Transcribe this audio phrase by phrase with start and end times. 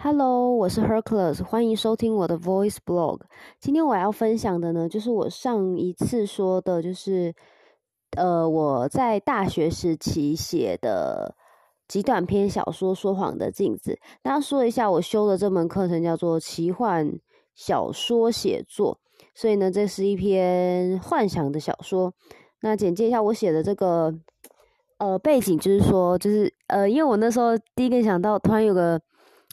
[0.00, 3.22] Hello，我是 Hercules，欢迎收听我的 Voice Blog。
[3.58, 7.34] 今天我要分享的呢，就是我上一次说的，就是
[8.16, 11.34] 呃我在大学时期写的
[11.88, 13.94] 极短篇小说《说谎的镜子》。
[14.22, 17.18] 那说一下，我修的这门课程叫做奇幻
[17.56, 19.00] 小说写作，
[19.34, 22.14] 所以呢，这是一篇幻想的小说。
[22.60, 24.14] 那简介一下我写的这个
[24.98, 29.00] 呃背景，就是说，就是呃，因为我那时候第一个想到，突然有个。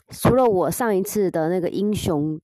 [0.08, 2.40] 除了我上一次的那个英雄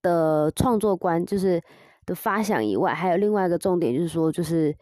[0.00, 1.60] 的创作观，就是
[2.06, 4.74] 的发想以外，还有另外一个重点，就是说，就是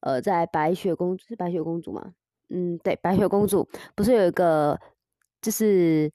[0.00, 2.12] 呃，在白雪公主是白雪公主吗？
[2.50, 4.78] 嗯，对，白雪公主不是有一个，
[5.40, 6.10] 就是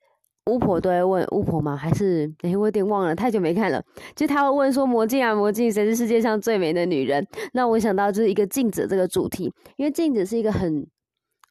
[0.48, 1.76] 巫婆都会问巫婆吗？
[1.76, 3.84] 还是哎，我有点忘了，太久没看了。
[4.16, 10.86] 就他会问说：“魔镜啊，魔镜，谁是世界上最美的女人？”那我想到就是一个镜子这个主题，因为镜子是一个很。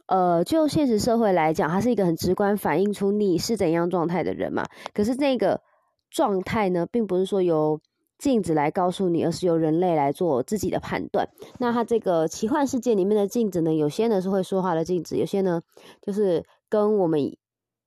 [0.06, 4.66] 呃，就现实社会来讲，它是一个很直观反映出你是怎样状态的人嘛。
[4.92, 5.62] 可是那个
[6.10, 7.80] 状态呢，并不是说由
[8.18, 11.28] 镜子来告诉你，而是由人类来做自己的判断。
[11.58, 15.62] 那它这个奇幻世界里面的镜子呢，有些呢是会说话的镜子，有些呢
[16.02, 17.36] 就是跟我们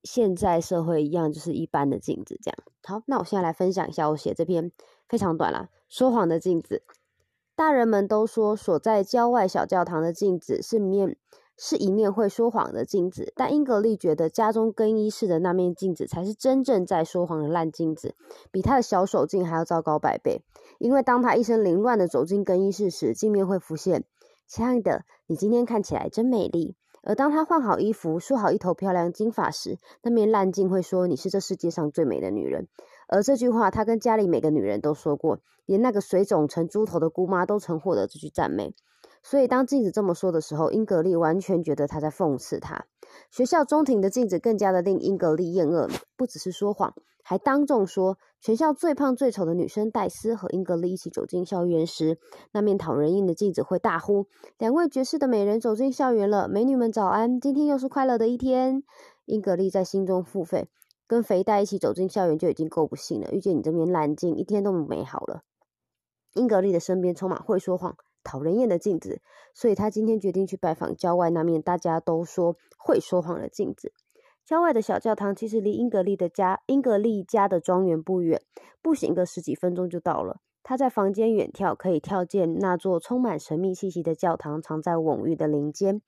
[0.04, 2.58] 现在社会一样，就是一般的镜子这样。
[2.84, 4.72] 好，那我现在来分享一下我写这篇
[5.08, 6.82] 非常短啦，说谎的镜子。
[7.56, 11.18] 大人们都说，所在郊外小教堂的镜子是面。
[11.58, 18.16] 是一面会说谎的镜子，但英格丽觉得家中更衣室的那面镜子才是真正在说谎的烂镜子，
[18.52, 20.42] 比他的小手镜还要糟糕百倍。
[20.80, 24.04] 因为当他一身凌乱的走进更衣室时，镜面会浮现
[24.48, 26.76] ：“亲爱的，你今天看起来真美丽。”
[27.08, 32.68] 而当他换好衣服、梳好一头漂亮金发时，那面烂镜会说：“你是这世界上最美的女人。”
[33.08, 38.74] 而这句话，她跟家里每个女人都说过，连那个水肿成猪头的姑妈都曾获得这句赞美。
[39.28, 42.86] 所以，当镜子这么说的时候，英格丽完全觉得他在讽刺他。
[43.32, 46.94] 学校中庭的镜子更加的令英格丽厌恶，不只是说谎，
[47.24, 52.20] 还当众说，全校最胖最丑的女生戴斯和英格丽一起走进校园时，
[52.52, 54.28] 那面讨人厌的镜子会大呼
[54.60, 58.84] ：“两位绝世的美人走进校园了，美女们早安，今天又是快乐的一天。”
[59.26, 60.70] 英格丽在心中付费
[61.08, 65.42] ：“跟肥黛一起走进校园就已经够不幸了，遇见你这面烂镜，一天都美好了。”
[66.36, 67.98] 英格丽的身边充满会说谎。
[68.26, 69.22] 讨人厌的镜子，
[69.54, 73.94] 所以他今天决定去拜访郊外那面大家都说会说谎的镜子。
[74.44, 78.42] 郊外的小教堂其实离英格丽的家、英格丽家的庄园不远，
[78.82, 80.42] 步行个十几分钟就到了。
[80.62, 86.02] 他在房间远眺，可以跳见那座充满神秘气息的教堂，藏在蓊郁的林间。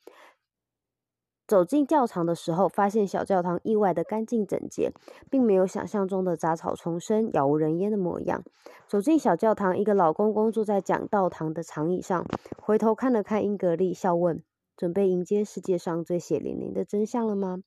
[1.48, 4.92] 走进教堂的时候，发现小教堂意外的干净整洁，
[5.30, 8.44] 并没有想象中的杂草丛生、杳无人烟的模样。
[8.86, 12.26] 走进小教堂，一个老公公坐在讲道堂的长椅上，
[12.62, 14.44] 回头看了看英格丽，笑问
[14.76, 17.60] ：“准备迎接世界上最血淋淋的真相了吗？”“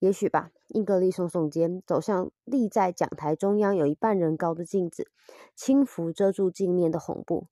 [0.00, 5.08] 也许吧。”英格丽耸耸肩，走向立在讲台中央有一半人高的镜子，
[5.54, 7.48] 轻拂遮住镜面的红布。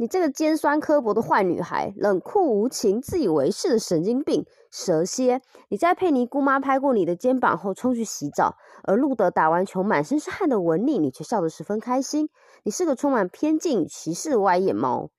[0.00, 5.42] 你这个尖酸刻薄的坏女孩，冷酷无情、自以为是的神经病蛇蝎！
[5.70, 8.54] 你在佩妮姑妈拍过你的肩膀后冲去洗澡，
[8.84, 12.28] 而路德打完球满身是汗的吻你，你却笑得十分开心。
[12.62, 15.10] 你是个充满偏见与歧视的歪眼猫！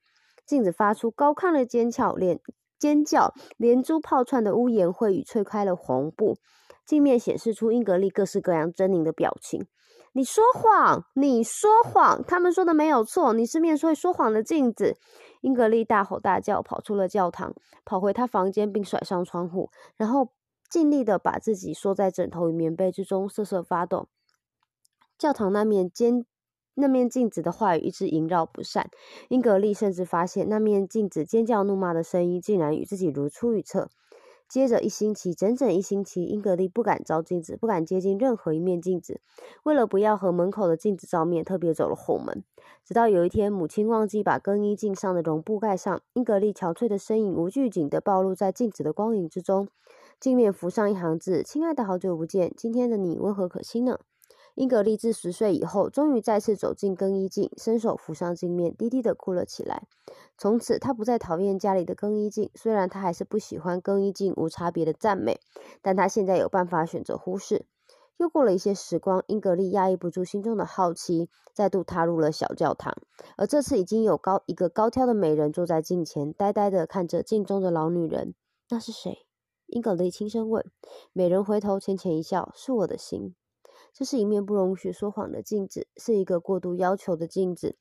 [0.45, 2.39] 镜子发出高亢的尖叫，连
[2.79, 6.37] 尖叫连珠炮串的污言秽语吹开了红布，
[6.85, 9.67] 镜面显示出英格丽各式各样狰狞的表情。
[10.13, 11.05] 你说谎！
[11.13, 12.23] 你说谎！
[12.23, 14.97] 他们说的没有错，你是面会说谎的镜子。
[15.41, 17.53] 英格丽大吼大叫，跑出了教堂，
[17.85, 20.29] 跑回她房间，并甩上窗户，然后
[20.69, 24.07] 尽力的把自己缩在枕头与棉被之中，瑟瑟发抖。
[25.17, 26.25] 教堂那面尖
[26.73, 28.89] 那面镜子的话语一直萦绕不散。
[29.27, 33.89] 英格丽甚至发现，那面镜子尖叫怒骂的声音，竟然与自己如出一辙。
[34.49, 39.21] 接着一星期，整整一星期，英格丽不敢照镜子，不敢接近任何一面镜子。
[39.61, 42.43] 为了不要和门口的镜子照面，特别走了后门。
[42.83, 49.67] 直到有一天，母亲忘记把更衣镜上的绒布盖上，英格丽憔悴的身影无拘谨地暴露在镜子的光影之中。
[50.19, 53.99] 镜面浮上一行字：“亲爱的，好久不见，今天的你温和可亲呢。”
[54.59, 59.87] 英格丽自十岁以后，终于再次走进更衣镜，伸手扶上镜面，低低的哭了起来。
[60.37, 65.39] 从此，她不再讨厌家里的更衣镜，虽然她还是不喜欢更衣镜无差别的赞美，
[65.81, 67.67] 但她现在有办法选择忽视。
[68.17, 72.93] 又过了一些时光，英格丽压抑不住心中的好奇，再度踏入了小教堂。
[73.37, 78.35] 而这次，已经有高一个高挑的美人坐在镜前，呆呆的看着镜中的老女人。
[78.69, 79.25] 那是谁？
[79.67, 80.69] 英格丽轻声问。
[81.13, 83.35] 美人回头，浅浅一笑：“是我的心。”
[83.93, 87.75] 这是一面不容许说谎的镜子，是一个过度要求的镜子。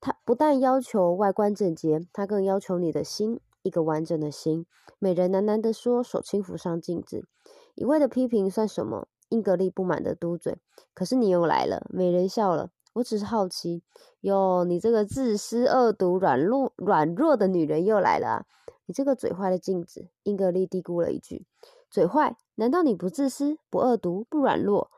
[0.00, 4.64] 它不但要求外观整洁，它更要求你的心，一个完整的心。
[4.98, 7.26] 美人喃喃地说，手轻抚上镜子。
[7.74, 9.08] 一味的批评算什么？
[9.28, 10.58] 英格丽不满的嘟嘴。
[10.94, 12.70] 可是你又来了，美人笑了。
[12.94, 13.82] 我只是好奇。
[14.20, 18.46] 哟，你这个自私、恶毒、软弱、软弱的女人又来了啊！
[18.86, 20.08] 你这个嘴坏的镜子。
[20.22, 21.44] 英格丽嘀咕了一句
[21.90, 22.36] ：“嘴坏？
[22.54, 24.90] 难道你不自私、不恶毒、不软弱、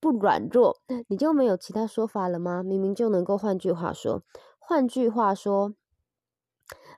[0.00, 0.76] 不软弱？
[1.08, 2.62] 你就没有其他说法了吗？
[2.62, 4.22] 明明就能够换句话说。
[4.58, 5.74] 换句话说。”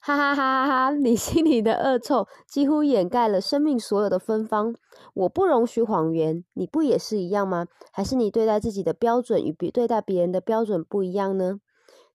[0.01, 0.91] 哈哈哈哈哈！
[0.91, 4.77] 你心里的恶臭几乎掩盖了生命所有的芬芳。
[5.13, 7.67] 我不容许谎言，你不也是一样吗？
[7.91, 11.61] 还是你对待自己的标准与别对待别人的标准不一样呢？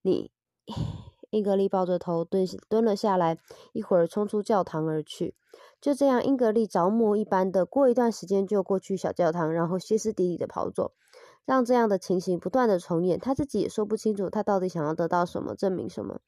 [0.02, 0.32] 你，
[1.34, 3.40] 英格丽抱着头蹲蹲了下来，
[3.72, 5.34] 一会儿冲出教堂而去。
[5.82, 10.92] 就这样，英格丽着魔一般的过一段时间就过去小教堂，然后歇斯底里的跑走。
[11.46, 16.20] 让这样的情形不断的重演，他自己也说不清楚他到底想要得到什么，证明什么。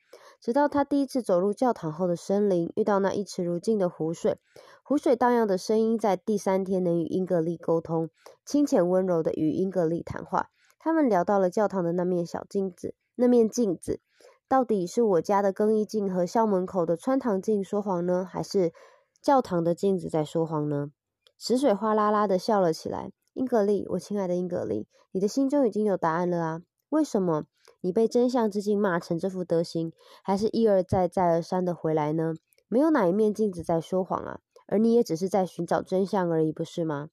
[0.41, 4.39] 直到他第一次走入教堂后的森林，遇到那一池如镜的湖水，
[4.83, 8.09] 湖水荡漾的声音在第三天能与英格丽沟通，
[8.43, 10.49] 清浅温柔的与英格丽谈话。
[10.79, 14.01] 他们聊到了教堂的那面小镜子，那面镜子
[14.47, 18.71] 到底是我家的更衣镜和校门口的穿堂镜说谎呢，还是
[19.19, 20.91] 教堂的镜子在说谎呢？
[21.37, 23.11] 池水哗啦啦的笑了起来。
[23.33, 26.61] 英格丽，我亲爱的英格丽，你的心中已经有答案了啊？
[26.89, 27.45] 为什么
[27.81, 29.91] 你被真相之镜骂成这副德行，
[30.23, 32.35] 还是一而再、再而三的回来呢？
[32.67, 37.09] 没有哪一面镜子在说谎啊，而你也只是在寻找真相而已，不是吗？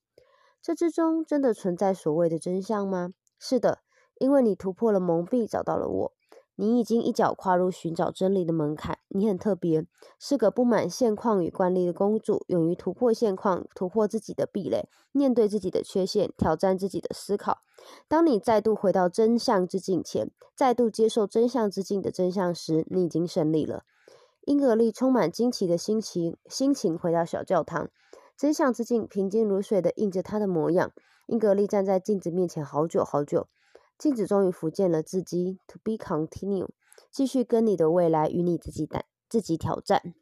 [0.60, 3.14] 这之中真的存在所谓的真相吗？
[3.38, 3.80] 是的，
[4.18, 6.12] 因为你突破了蒙蔽，找到了我。
[6.56, 8.98] 你已经一脚跨入寻找真理的门槛。
[9.08, 9.86] 你很特别，
[10.18, 17.58] 是个不满现况与惯例的公主，勇于突破现况，突破自己的壁垒，面对自己的缺陷，挑战自己的思考。
[18.08, 23.84] 当你再度回到真相之境前，再度接受真相之境的真相时，你已经胜利了。
[24.44, 27.88] 英格丽充满惊奇的心情，心情回到小教堂，
[28.36, 30.92] 真相之镜平静如水的映着她的模样。
[31.26, 33.46] 英格丽站在镜子面前好久好久。
[34.02, 36.68] 镜子终于浮现了自己，To be continue，
[37.12, 40.16] 继续跟你的未来与你自己打自己挑战。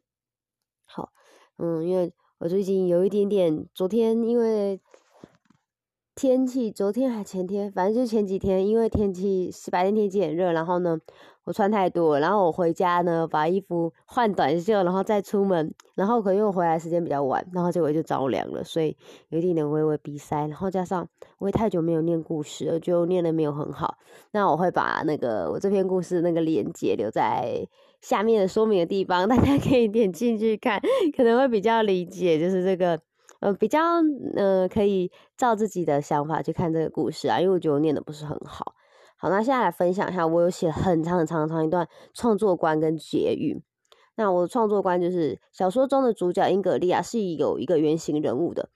[0.85, 1.11] 好，
[1.57, 4.79] 嗯，因为我最近有一点点，昨天因为
[6.13, 10.99] 天气，昨天还前天，反正就前几天，因为天气白天天气很热，然后呢。
[11.43, 18.95] 我穿太多，然后我回家呢，把衣服换短袖，然后再出门，然后可因为我回来时间比较晚，然后结果就着凉了，所以
[19.29, 21.07] 有一点点微微鼻塞，然后加上
[21.39, 23.97] 我也太久没有念故事了，就念的没有很好。
[24.33, 27.67] 那我会把那个我这篇故事那个链接留在
[28.01, 30.79] 下面的说明的地方， 大家可以点进去看，
[31.17, 32.99] 可能会比较理解，就是这个
[33.41, 33.81] 呃比较
[34.37, 38.73] 呃可以照自己的想法去看这个故事啊，因为我觉得我念的不是很好。
[39.17, 43.61] 好，那现在来分享一下，我有写很长很长很长一段创作观跟结语。
[44.15, 48.69] 那我的创作观就是小说中的主角英格利亚，是有一个原型人物的。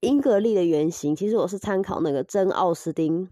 [0.00, 3.28] 英格丽的原型，其实我是参考那个真奥斯汀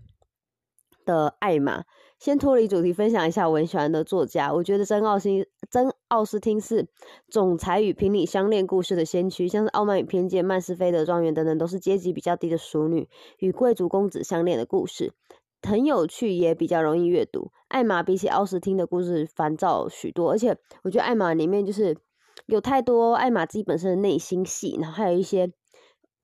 [1.05, 1.84] 的艾玛。
[2.23, 5.29] 先脱离主题分享一下我很喜欢的作家，我觉得真奥斯
[5.69, 6.87] 真奥斯汀是
[7.29, 13.09] 总裁与平理相恋故事的先驱，像是《傲慢与偏见》、《曼斯菲德庄园》等等，都是阶级比较低的淑女
[13.39, 15.13] 与贵族公子相恋的故事。
[15.63, 17.51] 很有趣，也比较容易阅读。
[17.67, 21.96] 艾玛比起奥斯汀的故事烦躁许多，而且我觉得艾玛里面就是
[22.46, 25.51] 有太多艾玛自己本身的内心戏，然后还有一些，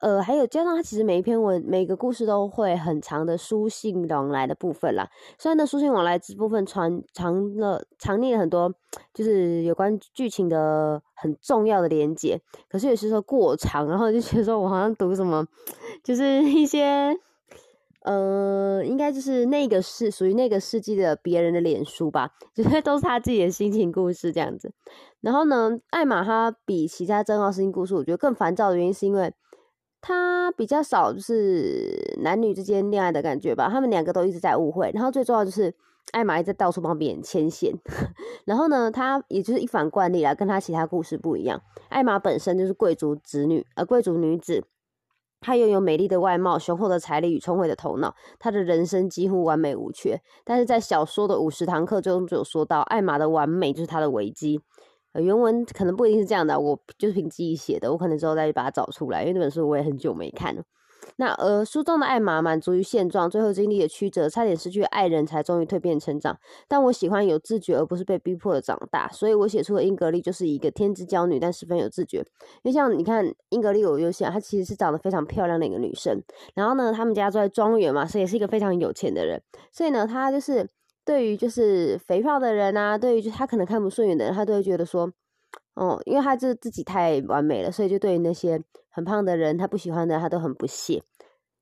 [0.00, 5.08] 呃，还有加上他其实每一篇文每个故事都会很长的书信往来的部分啦。
[5.38, 8.72] 虽然呢书信往来这部分传藏了藏匿了很多，
[9.12, 15.46] 就是有关剧情的很重要的连接，可是有些时候过长，然后就觉得说我好像读什么，
[16.02, 17.18] 就是一些。
[18.04, 24.72] 呃，应该就是那个是属于那个世纪的别人的脸书吧， 就是都是他自己的心情故事这样子。
[25.20, 29.34] 然后呢，艾玛她比其他真奥斯汀故事，我觉得更烦躁的原因是因为
[30.00, 34.90] 他比较少就是男女之间恋爱的感觉吧，他们两个都一直在误会。
[34.94, 35.74] 然后最重要就是
[36.12, 37.74] 艾玛一直到处帮别人牵线。
[38.46, 41.60] 然后呢，他也就是一反惯例啦，跟他其他故事不一样。
[41.88, 44.64] 艾玛本身就是贵族子女，呃，贵族女子。
[45.40, 50.20] 她拥有美丽的外貌、雄厚的财力与聪慧的头脑，她的人生几乎完美无缺。
[50.44, 54.60] 但是在小说的五十堂课中就有说到，艾玛的完美就是她的危机。
[55.12, 60.62] 呃，原文可能不一定是这样的，我就是凭记忆写的，我可能之后再去把它找出来，因为那本书我也很久没看了。
[61.16, 66.38] 那而书中的艾玛满足于现状，最后经历了曲折，差点失去爱人，才终于蜕变成长。
[66.68, 72.18] 但我喜欢有自觉，而不是被逼迫的长大，所以我写出的英格丽就是一个天之娇女，但十分有自觉。
[72.18, 72.24] 因
[72.64, 76.22] 为像你看，英格丽我有想，她其实是长得非常漂亮的一个女生。
[76.54, 79.40] 然后呢，他们家住在庄园嘛，所以也是一个非常有钱的人。
[79.72, 80.68] 所以呢，她就是
[81.08, 85.10] 对于就是肥胖的人啊，对于就他可能看不顺眼的人，他都会觉得说。
[85.74, 88.60] 哦，因为他就自己太完美了，所以就对于那些
[88.90, 91.02] 很胖的人，他不喜欢的，他都很不屑。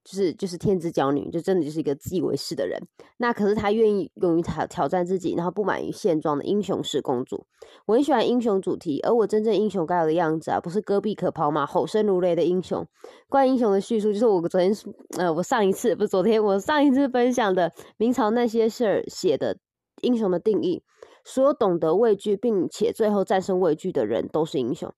[0.07, 2.81] 就是就是天之娇女，就真的就是一个自以为是的人。
[3.17, 7.45] 那可是她愿意勇于挑挑战自己，然后不满于现状的英雄式公主。
[7.87, 12.87] 我很喜欢英雄主题，而我真正英雄该有的样子啊，不是戈壁可跑马、吼声如雷的英雄。
[13.29, 14.73] 关于英雄的叙述，就是我昨天
[15.19, 19.59] 呃，我上一次不是昨天，我上一次分享的明朝那些事儿写的
[20.03, 20.85] 英雄的定义。
[21.25, 24.95] 所有懂得畏惧并且最后战胜畏惧的人都是英雄。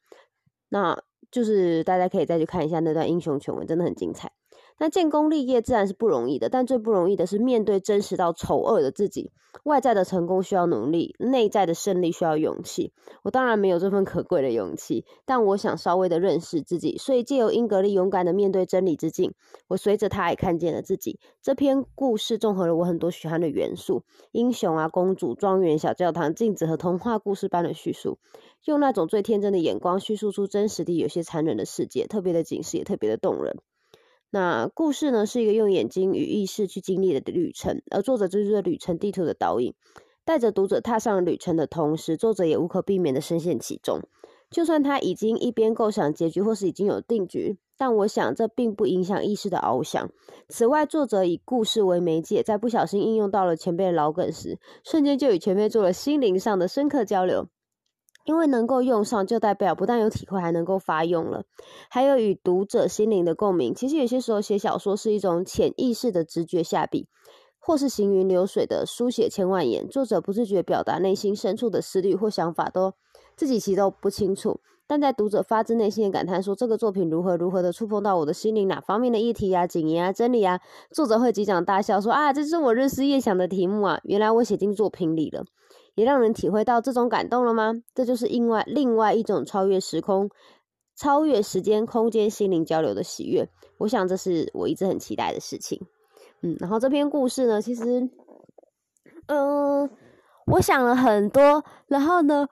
[0.69, 4.31] 那就是大家可以再去看一下那段英雄全文，真的很精彩。
[4.79, 9.33] 那建功立业自然是不容易的，但最不容易的是面对真实到丑恶的自己。
[9.65, 12.93] 外在的成功需要努力，内在的胜利需要勇气。
[13.25, 19.35] 我当然没有这份可贵的勇气，但我想稍微的认识自己，所以借由英格丽勇敢的面对真理之境，
[19.67, 21.19] 我随着他也看见了自己。
[21.43, 28.19] 这篇故事综合了我很多喜欢的元素：英雄啊，公主、庄园、小教堂、镜子和童话故事般的叙述，
[28.65, 33.59] 用那种最天真的眼光叙述出真实的有些残忍的世界，特别的警示，也特别的动人。
[34.31, 39.73] 那故事呢，是一个用眼睛与意识去经历的旅程，而作者就是这旅程地图的导引，
[40.25, 44.01] 带着读者踏上旅程的同时，作者也无可避免的深陷其中。
[44.51, 50.11] 就算他已经一边构想结局，或是已经有定局，但我想这并不影响意识的翱翔。
[50.49, 57.49] 此外，作者以故事为媒介，在不小心应用到了前辈的老梗时，瞬间就与前辈做了心灵上的深刻交流。
[58.29, 61.45] 因为能够用上，就代表不但有体会，还能够发用了，
[61.89, 63.75] 还有与读者心灵的共鸣。
[63.75, 67.07] 其实有些时候写小说是一种潜意识的直觉下笔，
[67.59, 69.89] 或是行云流水的书写千万言。
[69.89, 72.93] 作者不自觉表达内心深处的思虑或想法，都
[73.35, 74.61] 自己其实都不清楚。
[74.87, 85.45] 但在读者发自内心的感叹说这个作品如何如何的触碰到我的心灵，哪方面的议题啊、景言啊、真理啊，作者会击掌大笑说啊，这是我日思夜想的题目啊，原来我写进作品里了。
[85.99, 87.75] 也让人体会到这种感动了吗？
[87.93, 90.31] 这就是另外另外一种超越时空、
[90.95, 93.49] 超越时间、空间、心灵交流的喜悦。
[93.79, 95.85] 我想这是我一直很期待的事情。
[96.43, 98.09] 嗯，然后这篇故事呢，其实，
[99.27, 99.91] 嗯，
[100.47, 102.47] 我想了很多，然后呢。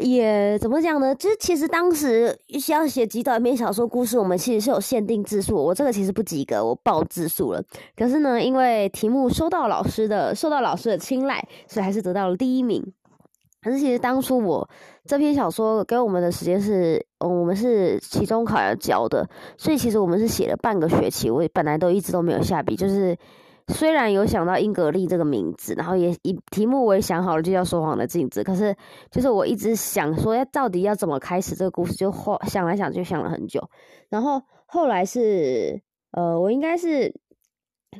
[0.00, 1.14] 也怎么讲呢？
[1.14, 5.56] 就是其实当时需要写极短篇小说故事，我们其实是有限定字数。
[5.56, 7.62] 我这个其实不及格，我报字数了。
[7.96, 12.92] 可是呢，因为题目收到老师的受到老师的青睐，所以还是得到了第一名。
[13.62, 14.68] 可是其实当初我
[15.04, 21.30] 这篇小说给我们的时间是，我们是期中考要交的，所以其实我们是写了半个学期。
[21.30, 23.16] 我本来都一直都没有下笔，就是。
[23.68, 28.42] 虽然有想到英格丽这个名字，然后也以题目我也想好了，就叫说谎的镜子。
[28.42, 28.74] 可是
[29.10, 33.68] 就是我一直想说，要到底要怎么开始这个故事，就后想来想去想了很久。
[34.08, 35.80] 然后后来是，
[36.12, 37.14] 呃，我应该是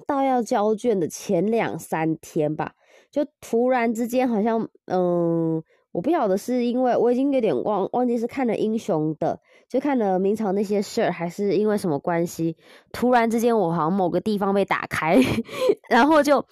[0.07, 2.73] 到要交卷的前两三天吧，
[3.11, 5.63] 就突然之间好像，嗯。
[5.93, 12.57] 我不晓得是因为我已经有点忘忘记是看了英雄的，就看了明朝那些事儿，还是因为什么关系，
[12.93, 15.19] 突然之间我好像某个地方被打开，
[15.89, 16.45] 然后就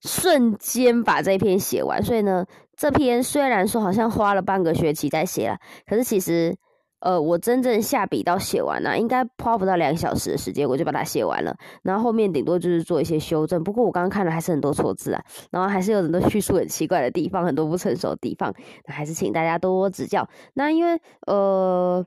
[0.00, 2.02] 瞬间把这篇写完。
[2.02, 2.46] 所以呢，
[2.76, 6.56] 这篇虽然说好像花了半个学期在写了，可是其实。
[7.02, 11.52] 呃，我真正下笔到写完呢，应该花不到两小时的时间，我就把它写完了。
[11.82, 18.54] 然后后面顶多就是做一些修正，不过我刚刚看了还是很多错字啊，然后还是有很多叙述很奇怪的地方，很多不成熟的地方，
[18.86, 20.28] 那还是请大家多多指教。
[20.54, 22.06] 那因为呃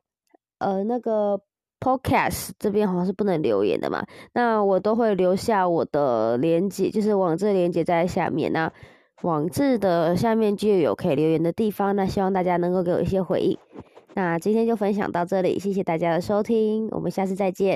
[0.59, 1.41] 呃那个
[1.81, 8.53] podcast 这边好像是不能留言的嘛，那我都会留下我的连接，就是网志连接在下面。
[8.53, 8.71] 那
[9.23, 13.57] 网志的下面就有可以留言的地方，那希望大家能够给我一些回应。
[14.17, 17.73] 那今天就分享到这里，谢谢大家的收听，我们下次再见。